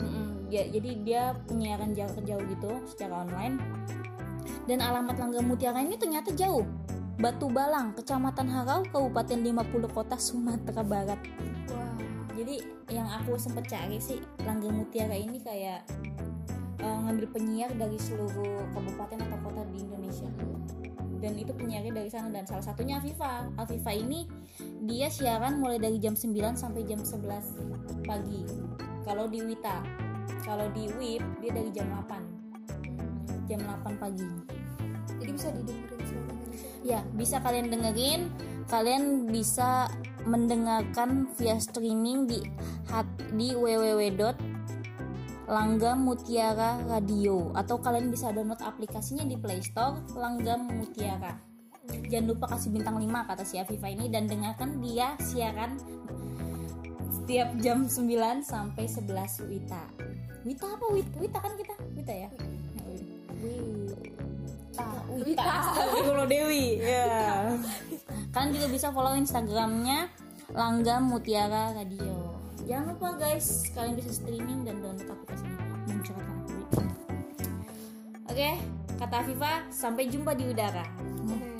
Hmm. 0.00 0.08
Mm-mm. 0.08 0.28
Ya, 0.48 0.64
jadi 0.64 0.90
dia 1.04 1.22
penyiaran 1.44 1.92
jarak 1.92 2.24
jauh 2.24 2.40
gitu 2.48 2.72
secara 2.88 3.20
online 3.22 3.60
dan 4.64 4.80
alamat 4.80 5.20
Langgam 5.20 5.44
Mutiara 5.44 5.84
ini 5.84 6.00
ternyata 6.00 6.32
jauh 6.32 6.64
Batu 7.20 7.52
Balang, 7.52 7.92
Kecamatan 8.00 8.48
Harau, 8.48 8.80
Kabupaten 8.88 9.44
50 9.44 9.92
Kota, 9.92 10.16
Sumatera 10.16 10.80
Barat 10.80 11.20
wah 11.68 11.94
jadi 12.32 12.64
yang 12.88 13.06
aku 13.12 13.36
sempet 13.36 13.68
cari 13.68 14.00
sih 14.00 14.24
Langgam 14.48 14.80
Mutiara 14.80 15.14
ini 15.14 15.36
kayak 15.44 15.84
eh, 16.80 16.98
ngambil 17.04 17.28
penyiar 17.28 17.70
dari 17.76 18.00
seluruh 18.00 18.72
kabupaten 18.72 19.20
atau 19.20 19.38
kota 19.44 19.62
di 19.68 19.84
Indonesia 19.84 20.28
dan 21.20 21.36
itu 21.36 21.52
penyiarnya 21.52 21.92
dari 21.92 22.10
sana. 22.10 22.32
Dan 22.32 22.44
salah 22.48 22.64
satunya 22.64 22.98
Afifa. 22.98 23.48
Afifa 23.60 23.92
ini 23.92 24.26
dia 24.88 25.12
siaran 25.12 25.60
mulai 25.60 25.76
dari 25.76 26.00
jam 26.00 26.16
9 26.16 26.56
sampai 26.56 26.82
jam 26.88 27.00
11 27.04 28.04
pagi. 28.08 28.42
Kalau 29.04 29.28
di 29.28 29.40
Wita 29.44 29.80
kalau 30.44 30.66
di 30.72 30.88
WIP 30.98 31.24
dia 31.44 31.52
dari 31.52 31.70
jam 31.70 31.86
8 31.94 33.46
jam 33.46 33.60
8 33.62 34.02
pagi. 34.02 34.26
Jadi 35.20 35.30
bisa 35.30 35.48
didengerin 35.52 36.02
seluruh 36.06 36.32
Indonesia? 36.32 36.70
Ya, 36.82 37.00
bisa 37.14 37.36
kalian 37.42 37.68
dengerin. 37.68 38.30
Kalian 38.70 39.28
bisa 39.28 39.90
mendengarkan 40.24 41.26
via 41.34 41.58
streaming 41.58 42.30
di 42.30 42.40
hat- 42.88 43.26
di 43.34 43.52
www.langgam 45.50 45.98
Mutiara 46.06 46.78
Radio. 46.86 47.50
Atau 47.58 47.82
kalian 47.82 48.14
bisa 48.14 48.30
download 48.30 48.62
aplikasinya 48.62 49.26
di 49.26 49.34
Play 49.34 49.58
Store 49.66 49.98
Langgam 50.14 50.70
Mutiara. 50.70 51.34
Jangan 52.06 52.26
lupa 52.30 52.54
kasih 52.54 52.70
bintang 52.70 53.02
5 53.02 53.10
kata 53.10 53.42
si 53.42 53.58
Afifa 53.58 53.90
ini. 53.90 54.06
Dan 54.06 54.30
dengarkan 54.30 54.78
dia 54.78 55.18
siaran 55.18 55.74
setiap 57.10 57.50
jam 57.58 57.90
9 57.90 58.46
sampai 58.46 58.86
11 58.86 59.50
Wita. 59.50 59.82
Wita 60.46 60.66
apa? 60.70 60.86
Wita? 60.94 61.14
Wita 61.18 61.38
kan 61.42 61.52
kita? 61.58 61.74
Wita 61.98 62.14
ya? 62.14 62.30
wih 63.40 63.90
ah 64.78 65.02
Wita. 65.18 65.42
Astagfirullah 65.42 66.30
Dewi. 66.30 66.78
Ya. 66.78 67.58
Kalian 68.30 68.54
juga 68.54 68.66
bisa 68.70 68.94
follow 68.94 69.18
instagramnya 69.18 70.06
Langgam 70.54 71.10
Mutiara 71.10 71.74
Radio 71.74 72.39
jangan 72.68 72.96
lupa 72.96 73.08
guys 73.20 73.68
kalian 73.72 73.94
bisa 73.96 74.10
streaming 74.12 74.64
dan 74.64 74.80
download 74.82 75.08
aplikasinya 75.08 75.56
mencurahkan 75.88 76.36
duit 76.48 76.68
oke 78.30 78.50
kata 79.00 79.24
Afifa 79.24 79.64
sampai 79.72 80.12
jumpa 80.12 80.36
di 80.36 80.44
udara. 80.52 80.84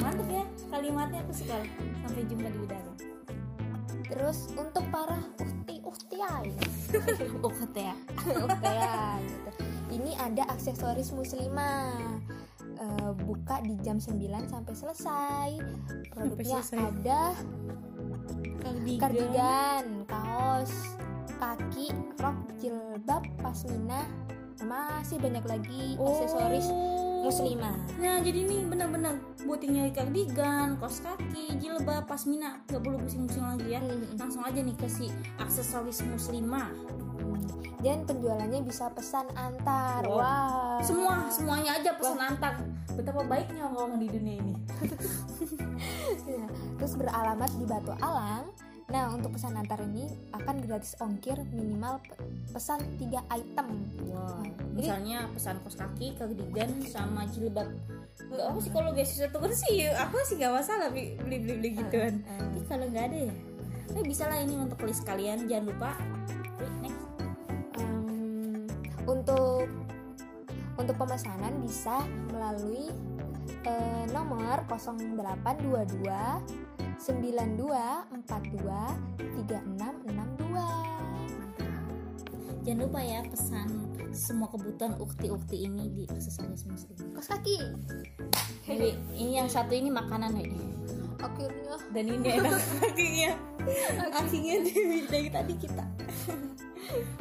Mantap 0.04 0.28
ya 0.28 0.44
kalimatnya 0.68 1.24
aku 1.24 1.32
suka. 1.32 1.56
Sampai 2.04 2.28
jumpa 2.28 2.48
di 2.52 2.58
udara. 2.68 2.92
Terus 4.04 4.52
untuk 4.60 4.84
para 4.92 5.16
uhti 5.40 5.80
uhtiai 5.90 6.52
oh 7.40 7.50
kata 7.50 7.80
ya 7.80 7.94
gitu. 9.24 9.50
ini 9.96 10.12
ada 10.20 10.44
aksesoris 10.52 11.16
muslimah. 11.16 12.20
Eh, 12.80 13.12
buka 13.24 13.60
di 13.64 13.76
jam 13.80 13.96
9 13.96 14.20
sampai 14.52 14.74
selesai. 14.76 15.48
Produknya 16.12 16.60
selesai. 16.60 16.92
ada 16.92 17.22
kardigan 19.00 20.04
kaos 20.40 20.72
kaki 21.36 21.92
rok 22.16 22.36
jilbab 22.56 23.20
pasmina 23.44 24.08
masih 24.64 25.20
banyak 25.20 25.44
lagi 25.44 25.96
aksesoris 25.96 26.68
Oh. 26.68 27.28
muslimah 27.28 27.76
Nah 28.00 28.24
jadi 28.24 28.48
nih 28.48 28.64
benar-benar 28.64 29.20
buat 29.44 29.60
yang 29.60 29.76
nyari 29.76 29.92
kardigan, 29.92 30.80
kaos 30.80 31.04
kaki, 31.04 31.52
jilbab, 31.60 32.08
pasmina 32.08 32.64
nggak 32.64 32.80
perlu 32.80 32.96
pusing-pusing 32.96 33.44
lagi 33.44 33.76
ya. 33.76 33.80
Hmm. 33.84 34.16
Langsung 34.16 34.40
aja 34.40 34.56
nih 34.56 34.72
ke 34.72 34.88
si 34.88 35.12
aksesoris 35.36 36.00
muslimah. 36.08 36.72
dan 37.80 38.04
penjualannya 38.04 38.60
bisa 38.60 38.92
pesan 38.92 39.24
antar 39.32 40.04
Wow. 40.04 40.20
wow, 40.20 40.84
Semua 40.84 41.24
semuanya 41.32 41.80
aja 41.80 41.96
pesan 41.96 42.20
antar. 42.20 42.60
Betapa 42.92 43.24
baiknya 43.24 43.64
orang-orang 43.68 44.04
di 44.04 44.08
dunia 44.12 44.34
ini. 44.36 44.54
Ya, 46.28 46.44
terus 46.76 46.92
beralamat 47.00 47.48
di 47.56 47.64
Batu 47.64 47.96
Alang 48.04 48.52
nah 48.90 49.06
untuk 49.08 49.30
pesan 49.32 49.54
antar 49.54 49.78
ini 49.80 50.04
akan 50.32 50.60
gratis 50.60 50.98
ongkir 50.98 51.38
minimal 51.48 52.02
pe- 52.02 52.18
pesan 52.50 52.82
3 52.98 53.06
item 53.30 53.68
Wah. 54.08 54.42
Jadi- 54.42 54.82
Misalnya 54.82 55.18
pesan 55.30 55.56
kaos 55.60 55.74
kaki, 55.74 56.14
kardigan, 56.14 56.70
sama 56.84 57.22
jilbab. 57.28 57.70
nggak 58.20 58.44
apa 58.44 58.58
sih 58.58 58.70
kalau 58.70 58.90
beasiswa 58.90 59.26
tuh 59.28 59.40
kan 59.40 59.52
sih 59.52 59.74
aku 59.88 60.14
sih 60.24 60.36
nggak 60.36 60.52
masalah 60.52 60.86
beli 60.88 61.16
beli 61.18 61.36
beli 61.40 61.70
gituan 61.72 62.20
Uh, 62.20 62.28
uh. 62.28 62.38
tapi 62.44 62.58
kalau 62.68 62.86
nggak 62.86 63.04
ada 63.06 63.18
ya 63.24 63.34
eh 63.90 64.04
bisa 64.04 64.22
lah 64.24 64.38
ini 64.38 64.54
untuk 64.56 64.78
list 64.82 65.02
kalian 65.02 65.46
jangan 65.46 65.64
lupa 65.66 65.90
next 66.80 67.00
Um, 67.72 68.66
untuk 69.04 69.66
untuk 70.76 70.94
pemesanan 70.96 71.58
bisa 71.58 72.02
melalui 72.28 72.92
eh, 73.64 74.04
nomor 74.12 74.64
0822 74.68 76.04
9242 77.00 78.12
3662 79.16 81.00
jangan 82.60 82.80
lupa 82.84 83.00
ya 83.00 83.24
pesan 83.24 83.68
semua 84.12 84.50
kebutuhan 84.50 84.98
ukti-ukti 85.00 85.64
ini 85.64 85.88
di 85.94 86.02
aksesoris 86.10 86.66
muslim 86.66 87.14
kos 87.14 87.30
kaki. 87.30 87.56
Wi, 88.70 88.94
ini 89.18 89.38
yang 89.38 89.48
satu 89.50 89.74
ini 89.74 89.90
makanan 89.90 90.34
Wi. 90.38 90.50
akhirnya 91.20 91.76
dan 91.92 92.04
ini 92.08 92.28
enak 92.32 92.56
kakinya 92.80 93.30
kakinya 94.08 94.54
dari, 94.64 95.04
dari 95.04 95.28
tadi 95.28 95.54
kita. 95.60 95.84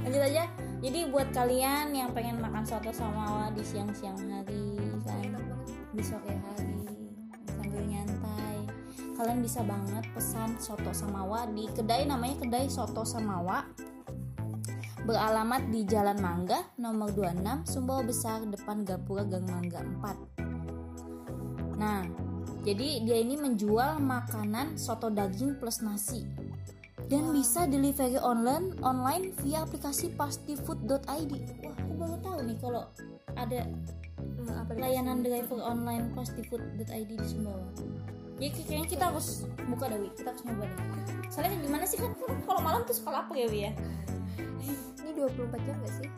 Lanjut 0.08 0.24
aja. 0.24 0.43
Jadi 0.79 1.00
buat 1.12 1.36
kalian 1.36 1.91
yang 1.91 2.15
pengen 2.15 2.39
makan 2.39 2.63
soto 2.63 2.96
sama 2.96 3.51
di 3.51 3.60
siang-siang 3.60 4.15
hari 4.31 4.79
kan 5.03 5.49
di 6.00 6.08
sore 6.08 6.32
hari. 6.32 6.79
Sambil 7.60 7.84
nyantai. 7.84 8.63
Kalian 9.20 9.44
bisa 9.44 9.60
banget 9.68 10.08
pesan 10.15 10.56
soto 10.56 10.96
samawa 10.96 11.44
di 11.51 11.68
kedai 11.68 12.08
namanya 12.08 12.39
kedai 12.39 12.72
soto 12.72 13.03
samawa. 13.03 13.68
Beralamat 15.03 15.68
di 15.68 15.84
Jalan 15.84 16.24
Mangga 16.24 16.72
nomor 16.79 17.12
26 17.12 17.68
Sumbawa 17.68 18.08
Besar 18.08 18.48
depan 18.48 18.88
Gapura 18.88 19.25
Gang 19.27 19.48
Mangga 19.48 19.82
4 19.82 21.79
nah 21.79 22.03
jadi 22.68 23.00
dia 23.08 23.18
ini 23.24 23.39
menjual 23.39 24.03
makanan 24.03 24.75
soto 24.75 25.08
daging 25.08 25.56
plus 25.56 25.79
nasi. 25.79 26.27
Dan 27.08 27.32
bisa 27.32 27.63
delivery 27.65 28.20
online 28.20 28.75
online 28.84 29.32
via 29.39 29.63
aplikasi 29.63 30.12
pastifood.id 30.13 31.32
wah 31.63 31.75
aku 31.79 31.94
baru 31.96 32.15
tahu 32.20 32.38
nih 32.44 32.58
kalau 32.60 32.84
ada 33.39 33.65
layanan 34.77 35.22
driver 35.22 35.60
online 35.62 36.12
pastifood.id 36.13 37.12
di 37.12 37.27
Sumbawa. 37.27 37.68
Ya 38.39 38.48
kayaknya 38.56 38.88
kita 38.88 39.03
harus 39.12 39.44
buka 39.68 39.91
deh, 39.91 40.00
Wi. 40.00 40.10
kita 40.15 40.32
harus 40.32 40.44
nyoba 40.48 40.63
deh. 40.63 40.79
Soalnya 41.27 41.60
gimana 41.60 41.84
sih 41.84 42.00
kan 42.00 42.15
kalau 42.48 42.62
malam 42.63 42.88
tuh 42.88 42.96
suka 42.96 43.12
lapar 43.12 43.36
ya, 43.36 43.48
Wi 43.51 43.68
ya? 43.68 43.72
ini 45.10 45.12
24 45.15 45.68
jam 45.68 45.75
gak 45.82 45.94
sih 45.94 46.10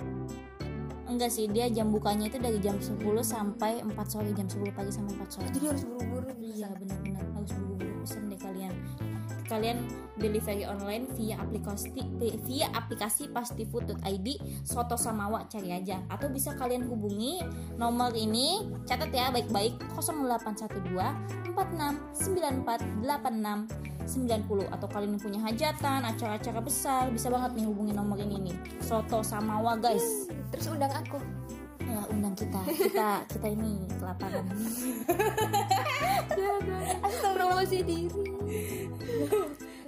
Enggak 1.12 1.32
sih, 1.34 1.46
dia 1.52 1.68
jam 1.68 1.92
bukanya 1.92 2.32
itu 2.32 2.40
dari 2.40 2.56
jam 2.64 2.80
10 2.80 2.96
sampai 3.20 3.84
4 3.84 3.92
sore, 4.08 4.32
jam 4.32 4.48
10 4.48 4.72
pagi 4.72 4.92
sampai 4.96 5.12
4 5.20 5.28
sore. 5.28 5.48
jadi 5.52 5.66
harus 5.76 5.84
buru-buru 5.84 6.32
Iya 6.40 6.72
benar-benar 6.80 7.26
Kalian 9.52 9.84
delivery 10.16 10.64
online 10.64 11.12
via 11.20 11.36
aplikasi 11.44 11.92
via 12.48 12.72
aplikasi 12.72 13.28
pastifood.id 13.36 14.28
soto 14.64 14.96
samawa 14.96 15.44
cari 15.52 15.76
aja. 15.76 16.00
Atau 16.08 16.32
bisa 16.32 16.56
kalian 16.56 16.88
hubungi 16.88 17.44
nomor 17.76 18.16
ini 18.16 18.64
catat 18.88 19.12
ya 19.12 19.28
baik-baik 19.28 19.76
0812 20.00 21.52
46 21.52 22.64
94 22.64 23.04
86 23.04 23.92
90 24.08 24.72
atau 24.72 24.88
kalian 24.88 25.20
punya 25.20 25.40
hajatan 25.44 26.00
acara-acara 26.04 26.60
besar 26.64 27.12
bisa 27.12 27.28
banget 27.28 27.52
nih 27.60 27.68
hubungi 27.68 27.92
nomor 27.92 28.16
ini 28.24 28.52
nih. 28.52 28.56
Soto 28.80 29.20
samawa 29.20 29.76
guys. 29.76 30.32
Terus 30.56 30.72
undang 30.72 30.96
aku. 30.96 31.20
Ya 31.84 32.08
undang 32.08 32.40
kita. 32.40 32.64
Kita 32.72 33.28
kita 33.28 33.48
ini 33.52 33.84
kelaparan. 34.00 34.48
Promosi 37.36 37.84
diri 37.84 38.31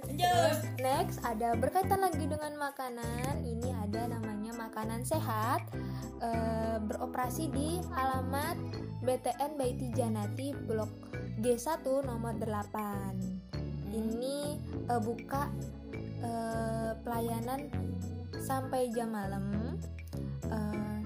Lanjut. 0.04 0.56
Next 0.80 1.18
ada 1.24 1.56
berkaitan 1.56 2.00
lagi 2.00 2.24
dengan 2.28 2.54
makanan. 2.60 3.44
Ini 3.44 3.68
ada 3.88 4.16
namanya 4.16 4.52
makanan 4.56 5.02
sehat 5.04 5.64
eh, 6.20 6.76
beroperasi 6.80 7.50
di 7.50 7.80
alamat 7.92 8.56
BTN 9.04 9.56
Baiti 9.56 9.88
Janati 9.92 10.52
Blok 10.54 10.92
G1 11.40 11.84
nomor 12.04 12.36
8. 12.36 13.92
Ini 13.92 14.36
eh, 14.92 15.00
buka 15.00 15.48
eh, 16.20 16.92
pelayanan 17.00 17.68
sampai 18.38 18.92
jam 18.92 19.12
malam. 19.12 19.76
Eh, 20.46 20.98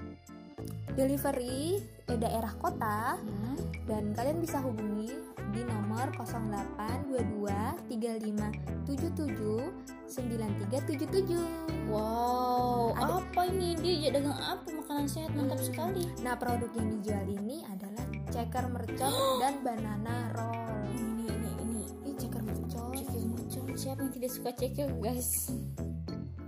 delivery 0.95 1.79
eh, 2.09 2.17
daerah 2.17 2.53
kota 2.57 3.15
Hmm. 3.15 3.55
dan 3.85 4.11
kalian 4.11 4.37
bisa 4.37 4.57
hubungi 4.59 5.13
di 5.49 5.61
nomor 5.63 6.09
0822 6.13 7.77
3577 7.87 9.69
9377. 10.05 11.41
Wow, 11.85 12.93
Ada- 12.93 13.17
apa 13.19 13.41
ini 13.47 13.73
dia 13.77 14.09
dagang 14.09 14.33
apa 14.33 14.65
makanan 14.67 15.05
sehat 15.05 15.33
mantap 15.33 15.57
Hmm. 15.57 15.65
sekali. 15.65 16.05
Nah, 16.21 16.33
produk 16.33 16.69
yang 16.73 16.89
dijual 16.91 17.25
ini 17.27 17.61
adalah 17.63 18.05
ceker 18.29 18.65
mercon 18.67 19.13
dan 19.41 19.61
banana 19.61 20.29
roll. 20.33 20.85
Ini 20.85 21.25
ini 21.25 21.51
ini. 21.59 21.81
Ini 22.03 22.13
ceker 22.15 22.41
mercon, 22.41 22.93
Ceker 22.93 23.21
mercon. 23.23 23.65
Siapa 23.73 23.99
yang 24.01 24.13
tidak 24.13 24.31
suka 24.33 24.49
ceker, 24.51 24.89
guys? 24.99 25.49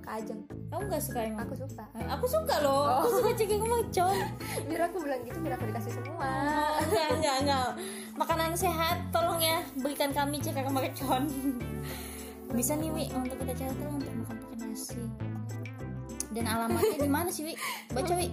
kajeng. 0.03 0.43
Kamu 0.71 0.87
nggak 0.87 1.03
suka 1.03 1.19
emang? 1.19 1.43
Aku 1.43 1.53
suka. 1.53 1.83
Eh, 1.99 2.07
Aku 2.07 2.25
suka 2.25 2.55
loh. 2.63 2.87
Oh. 2.87 3.03
Aku 3.03 3.07
suka 3.11 3.29
ceker 3.35 3.59
mercon. 3.59 4.15
Biar 4.71 4.81
aku 4.87 5.03
bilang 5.03 5.21
gitu, 5.21 5.37
biar 5.43 5.59
aku 5.59 5.67
dikasih 5.67 5.91
semua. 5.91 6.23
Ah, 6.23 6.79
enggak 6.79 7.07
enggak 7.11 7.35
enggak. 7.43 7.69
Makanan 8.15 8.55
sehat, 8.55 8.97
tolong 9.11 9.43
ya 9.43 9.59
berikan 9.75 10.15
kami 10.15 10.39
ceker 10.39 10.71
mercon. 10.71 11.27
Bisa 12.55 12.75
nih 12.75 12.87
Wi 12.87 13.05
untuk 13.11 13.35
kita 13.37 13.53
cari 13.53 13.73
tahu 13.75 13.91
untuk 13.95 14.11
makan 14.15 14.35
pakai 14.39 14.57
nasi. 14.63 15.03
Dan 16.31 16.47
alamatnya 16.47 16.97
di 16.99 17.11
mana 17.11 17.27
sih 17.27 17.43
Wi? 17.43 17.53
Baca 17.91 18.13
Wi. 18.15 18.27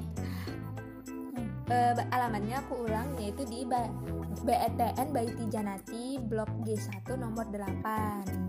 Ba- 1.69 2.09
alamatnya 2.09 2.63
aku 2.63 2.87
ulang 2.87 3.19
yaitu 3.19 3.43
di 3.45 3.67
ba- 3.67 3.91
BETN 4.39 5.11
Baiti 5.11 5.45
Janati 5.51 6.17
Blok 6.17 6.49
G1 6.63 7.03
nomor 7.19 7.51
8. 7.51 8.48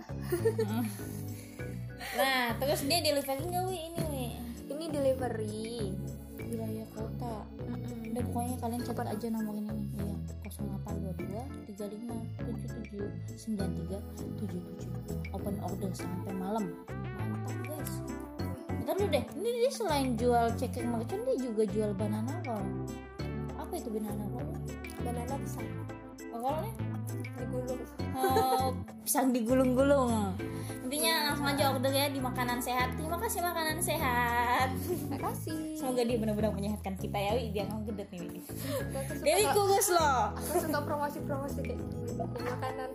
Apa-apa. 0.00 0.80
Nah, 2.10 2.56
terus 2.56 2.80
dia 2.84 2.98
delivery 3.00 3.44
nggak 3.44 3.64
wi 3.68 3.78
ini 3.92 4.02
wi 4.08 4.26
Ini 4.66 4.84
delivery. 4.88 5.92
wilayah 6.40 6.88
kota. 6.90 7.46
Mm-mm. 7.62 8.10
Udah 8.10 8.22
pokoknya 8.26 8.56
kalian 8.58 8.82
catat 8.82 9.06
aja 9.06 9.26
nomor 9.30 9.54
ini 9.54 9.70
nih. 9.70 9.88
Iya, 10.02 10.16
0822 10.50 11.78
35 11.78 12.10
77 12.42 13.54
93 13.54 14.02
77. 14.42 15.30
Open 15.30 15.54
order 15.62 15.90
sampai 15.94 16.34
malam. 16.34 16.74
Mantap 17.14 17.54
guys. 17.62 17.92
Bentar 18.66 18.94
dulu 18.98 19.08
deh. 19.14 19.24
Ini 19.38 19.48
dia 19.62 19.70
selain 19.70 20.08
jual 20.18 20.46
ceker 20.58 20.84
mercon 20.90 21.22
dia 21.22 21.36
juga 21.38 21.62
jual 21.70 21.90
banana 21.94 22.34
roll. 22.42 22.66
Apa 23.54 23.72
itu 23.78 23.88
banana 23.94 24.24
roll? 24.34 24.50
Banana 25.06 25.34
pisang 25.38 25.68
Rollnya? 26.34 26.72
digulung. 27.36 27.82
Pisang 29.10 29.34
digulung-gulung. 29.34 30.38
Intinya 30.86 31.34
langsung 31.34 31.42
aja 31.50 31.74
order 31.74 31.90
ya 31.90 32.06
di 32.14 32.22
makanan 32.22 32.62
sehat. 32.62 32.94
Terima 32.94 33.18
kasih 33.18 33.42
makanan 33.42 33.82
sehat. 33.82 34.70
Makasih. 35.10 35.74
Semoga 35.74 36.06
dia 36.06 36.14
benar-benar 36.14 36.54
menyehatkan 36.54 36.94
kita 36.94 37.18
ya, 37.18 37.34
Wi. 37.34 37.50
Kamu 37.50 37.90
gedet 37.90 38.06
nih, 38.14 38.22
Wi. 38.22 38.38
Dewi 39.26 39.44
kurus 39.50 39.90
loh. 39.90 40.30
aku 40.38 40.62
suka 40.62 40.78
promosi-promosi 40.86 41.58
kayak 41.58 41.82
gini 41.82 42.22
makanan. 42.22 42.90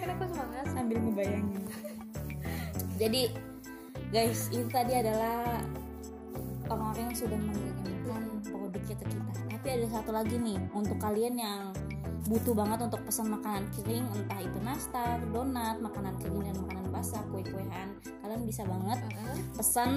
Karena 0.00 0.12
aku 0.16 0.24
semangat. 0.32 0.64
Sambil 0.72 0.96
ngebayangin. 1.04 1.64
Jadi, 2.96 3.22
guys, 4.16 4.48
ini 4.48 4.64
tadi 4.72 4.96
adalah 4.96 5.60
orang-orang 6.72 7.12
yang 7.12 7.18
sudah 7.20 7.36
mengirimkan 7.36 8.22
produknya 8.48 8.96
ke 8.96 9.04
kita. 9.12 9.32
Tapi 9.60 9.66
ada 9.76 9.86
satu 9.92 10.10
lagi 10.16 10.40
nih 10.40 10.56
untuk 10.72 10.96
kalian 10.96 11.36
yang 11.36 11.76
butuh 12.26 12.54
banget 12.58 12.78
untuk 12.90 13.00
pesan 13.06 13.30
makanan 13.30 13.64
kering 13.78 14.06
entah 14.14 14.40
itu 14.42 14.58
nastar, 14.66 15.22
donat, 15.30 15.78
makanan 15.78 16.14
kering 16.18 16.42
dan 16.42 16.56
makanan 16.58 16.86
basah, 16.90 17.22
kue-kuean. 17.30 17.88
Kalian 18.22 18.42
bisa 18.42 18.66
banget 18.66 18.98
pesan 19.54 19.90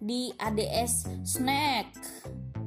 di 0.00 0.32
ADS 0.40 1.08
Snack. 1.24 1.92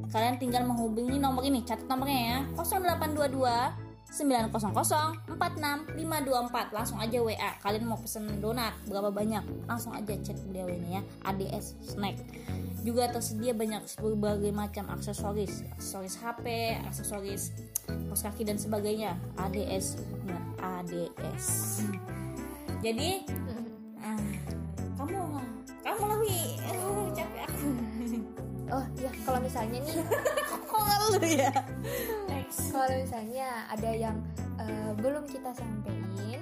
Kalian 0.09 0.41
tinggal 0.41 0.65
menghubungi 0.65 1.21
nomor 1.21 1.45
ini, 1.45 1.61
catat 1.65 1.85
nomornya 1.85 2.21
ya. 2.21 2.37
0822 2.57 3.88
900 4.09 4.73
46 4.73 5.29
524 5.29 6.75
langsung 6.75 6.97
aja 6.97 7.17
WA 7.21 7.51
kalian 7.61 7.85
mau 7.85 7.99
pesen 8.01 8.25
donat 8.41 8.73
berapa 8.89 9.13
banyak? 9.13 9.43
Langsung 9.69 9.93
aja 9.93 10.13
chat 10.19 10.37
beliau 10.49 10.67
ini 10.69 10.99
ya. 10.99 11.01
ADS 11.25 11.77
Snack. 11.83 12.17
Juga 12.81 13.11
tersedia 13.11 13.53
banyak 13.53 13.85
berbagai 14.01 14.49
macam 14.55 14.89
aksesoris. 14.89 15.67
Aksesoris 15.77 16.15
HP 16.19 16.45
aksesoris 16.89 17.53
kaos 17.85 18.25
kaki 18.25 18.43
dan 18.47 18.57
sebagainya. 18.57 19.13
ADS 19.37 20.01
ingat 20.25 20.43
ADS 20.59 21.47
jadi 22.79 23.27
ah, 23.99 24.15
kamu 24.95 25.19
kamu 25.83 26.15
wi 26.23 26.55
oh, 26.79 27.11
capek 27.11 27.43
aku. 27.43 27.69
Oh 28.71 28.85
ya 28.95 29.11
kalau 29.27 29.39
misalnya 29.43 29.79
nih. 29.83 29.95
Oh 30.79 31.11
lu 31.11 31.19
ya 31.27 31.51
kalau 32.49 32.89
misalnya 32.89 33.47
ada 33.69 33.91
yang 33.93 34.17
uh, 34.57 34.91
belum 34.97 35.29
kita 35.29 35.53
sampein 35.53 36.41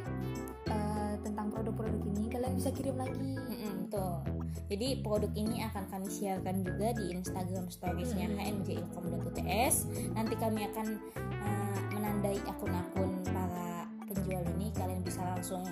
uh, 0.71 1.13
tentang 1.21 1.51
produk-produk 1.51 2.01
ini 2.15 2.31
kalian 2.31 2.53
bisa 2.55 2.69
kirim 2.71 2.95
lagi. 2.95 3.35
Mm 3.35 3.55
-mm, 3.55 3.75
tuh 3.91 4.37
jadi 4.67 4.99
produk 4.99 5.31
ini 5.31 5.63
akan 5.63 5.83
kami 5.87 6.07
siarkan 6.11 6.59
juga 6.67 6.91
di 6.91 7.15
Instagram 7.15 7.71
storiesnya 7.71 8.27
hmm. 8.27 8.39
hmjilkom.uts 8.39 9.75
nanti 10.11 10.35
kami 10.35 10.67
akan 10.67 10.87
uh, 11.23 11.79
menandai 11.95 12.35
akun-akun 12.43 13.23
para 13.31 13.87
penjual 14.11 14.43
ini. 14.59 14.67
Kalian 14.75 15.01
bisa 15.07 15.23
langsung 15.23 15.63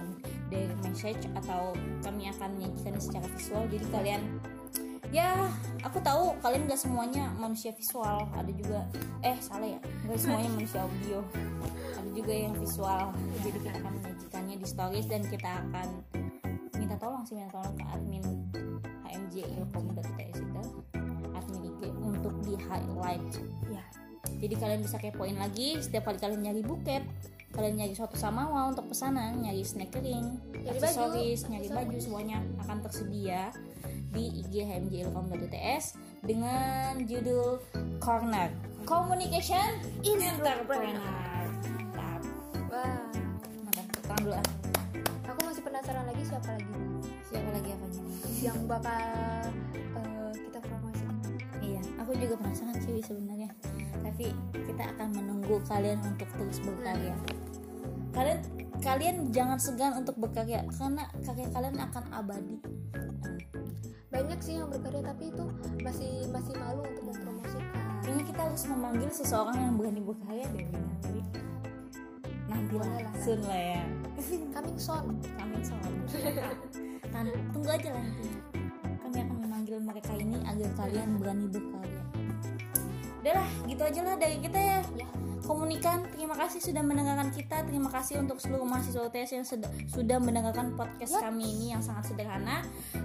dari 0.47 0.71
message 0.79 1.27
atau 1.35 1.75
kami 2.07 2.31
akan 2.31 2.55
menyajikan 2.55 2.95
secara 2.95 3.27
visual. 3.35 3.67
Jadi 3.67 3.85
kalian 3.91 4.21
ya 5.15 5.31
aku 5.79 6.03
tahu 6.03 6.35
kalian 6.43 6.67
gak 6.67 6.81
semuanya 6.81 7.31
manusia 7.39 7.71
visual. 7.71 8.27
Ada 8.35 8.51
juga 8.51 8.83
eh 9.23 9.39
salah 9.39 9.63
ya. 9.63 9.79
Gak 10.11 10.19
semuanya 10.19 10.49
manusia 10.51 10.83
audio. 10.83 11.23
Ada 11.95 12.09
juga 12.11 12.33
yang 12.35 12.53
visual. 12.59 13.03
Jadi 13.39 13.49
kita 13.55 13.69
akan 13.79 13.91
menyajikannya 13.95 14.55
di 14.59 14.67
stories 14.67 15.07
dan 15.07 15.21
kita 15.23 15.49
akan 15.63 15.87
minta 16.75 16.99
tolong 16.99 17.23
sih 17.23 17.39
minta 17.39 17.55
tolong 17.55 17.75
ke 17.79 17.85
admin 17.95 18.25
hmj 19.07 19.35
ilkom.ts 19.63 20.35
itu 20.35 20.63
admin 21.31 21.61
IG 21.63 21.81
untuk 22.03 22.35
di 22.43 22.59
highlight. 22.59 23.23
Ya 23.71 23.83
jadi 24.35 24.55
kalian 24.59 24.81
bisa 24.83 24.99
kepoin 24.99 25.39
lagi. 25.39 25.79
Setiap 25.79 26.11
kali 26.11 26.19
kalian 26.19 26.41
nyari 26.43 26.61
buket 26.61 27.03
kalian 27.55 27.79
nyari 27.79 27.95
suatu 27.95 28.19
samawa 28.19 28.67
untuk 28.67 28.91
pesanan 28.91 29.39
nyari 29.39 29.63
snack 29.63 29.95
kering 29.95 30.35
nyari 30.51 30.75
aksesoris 30.75 31.47
nyari 31.47 31.71
baju 31.71 31.97
semuanya 32.03 32.43
akan 32.67 32.77
tersedia 32.83 33.55
di 34.11 34.43
IG 34.43 34.63
hmjilkom.ts 34.67 35.95
dengan 36.23 36.99
judul 37.07 37.59
Corner 37.99 38.51
Communication 38.85 39.81
Entrepreneur. 40.05 41.01
Mantap. 41.73 42.21
Wah, 42.69 43.09
mantap. 43.65 43.87
Dulu 44.21 44.31
ah. 44.37 44.47
Aku 45.33 45.39
masih 45.41 45.63
penasaran 45.65 46.05
lagi 46.05 46.23
siapa 46.23 46.49
lagi? 46.53 46.75
Siapa 47.27 47.49
lagi 47.49 47.69
apanya? 47.73 48.01
Yang 48.39 48.59
bakal 48.69 49.03
uh, 49.97 50.31
kita 50.37 50.59
promosi. 50.61 51.05
Iya, 51.65 51.81
aku 51.97 52.11
juga 52.13 52.35
penasaran 52.39 52.77
sih 52.77 53.01
sebenarnya. 53.01 53.49
Tapi 54.01 54.27
kita 54.53 54.83
akan 54.95 55.09
menunggu 55.13 55.61
kalian 55.67 55.99
untuk 56.03 56.27
terus 56.35 56.59
berkarya. 56.63 57.15
Kalian 58.15 58.39
kalian 58.79 59.15
jangan 59.35 59.59
segan 59.59 59.91
untuk 59.99 60.15
berkarya 60.15 60.63
karena 60.75 61.03
karya 61.23 61.47
kalian 61.51 61.75
akan 61.79 62.03
abadi. 62.15 62.57
Banyak 64.11 64.39
sih 64.39 64.55
yang 64.59 64.71
berkarya 64.71 65.03
tapi 65.03 65.31
itu 65.31 65.45
masih 65.83 66.11
masih 66.31 66.53
malu 66.55 66.81
untuk 66.87 67.03
mempromosikan. 67.11 67.67
Kayaknya 68.03 68.23
kita 68.31 68.41
harus 68.47 68.63
memanggil 68.69 69.09
seseorang 69.11 69.57
yang 69.57 69.73
berani 69.75 70.01
berkarya 70.03 70.45
deh 70.55 70.67
nanti 70.71 71.19
nanti 72.45 72.75
lah. 72.79 72.87
soon 73.19 73.41
lah 73.43 73.61
ya. 73.75 73.83
Coming 74.55 74.79
soon. 74.79 75.05
Coming 75.35 75.63
soon. 75.65 75.91
Tunggu 77.51 77.69
aja 77.69 77.89
lah 77.91 78.03
nanti. 78.05 78.29
Kami 79.03 79.17
akan 79.21 79.37
memanggil 79.43 79.77
mereka 79.81 80.13
ini 80.15 80.37
agar 80.45 80.69
kalian 80.79 81.09
berani 81.19 81.45
berkarya 81.51 81.84
udahlah 83.25 83.49
gitu 83.65 83.81
aja 83.81 84.01
lah 84.05 84.15
dari 84.21 84.37
kita 84.37 84.53
ya, 84.61 84.77
ya 85.01 85.07
komunikan 85.49 86.05
terima 86.13 86.37
kasih 86.37 86.61
sudah 86.61 86.81
mendengarkan 86.85 87.29
kita. 87.33 87.65
Terima 87.65 87.89
kasih 87.89 88.21
untuk 88.21 88.37
seluruh 88.41 88.65
mahasiswa 88.65 89.01
UTS 89.01 89.31
yang 89.33 89.45
sudah 89.89 90.17
mendengarkan 90.21 90.73
podcast 90.77 91.17
yep. 91.17 91.25
kami 91.25 91.45
ini 91.57 91.65
yang 91.73 91.81
sangat 91.81 92.13
sederhana. 92.13 92.61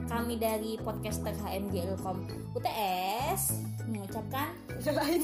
Kami 0.09 0.37
dari 0.37 0.77
podcaster 0.81 1.33
HMG 1.41 1.89
Ilkom 1.89 2.29
UTS 2.57 3.65
mengucapkan 3.89 4.53
kasih 4.77 4.93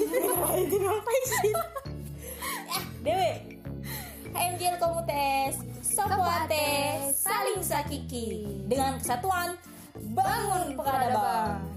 eh 2.77 2.83
Dewe 3.05 3.33
HMG 4.33 4.63
Ilkom 4.77 4.93
UTS 5.05 5.55
Sopoate 5.81 6.69
saling 7.17 7.61
sakiki 7.65 8.45
dengan 8.69 9.01
kesatuan 9.01 9.57
bangun 10.13 10.77
peradaban 10.77 11.77